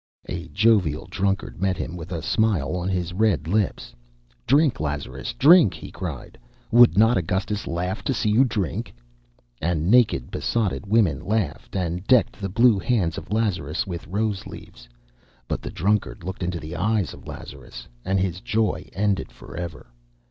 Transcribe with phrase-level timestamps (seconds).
[0.27, 3.93] A jovial drunkard met him with a smile on his red lips.
[4.47, 6.39] "Drink, Lazarus, drink!" he cried,
[6.71, 8.95] "Would not Augustus laugh to see you drink!"
[9.61, 14.89] And naked, besotted women laughed, and decked the blue hands of Lazarus with rose leaves.
[15.47, 19.85] But the drunkard looked into the eyes of Lazarus and his joy ended forever.